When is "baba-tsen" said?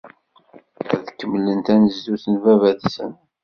2.43-3.13